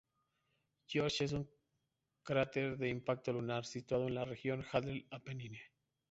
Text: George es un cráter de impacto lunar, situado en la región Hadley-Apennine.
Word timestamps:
George 0.87 1.25
es 1.25 1.31
un 1.31 1.47
cráter 2.23 2.75
de 2.79 2.89
impacto 2.89 3.31
lunar, 3.33 3.65
situado 3.65 4.07
en 4.07 4.15
la 4.15 4.25
región 4.25 4.65
Hadley-Apennine. 4.71 5.61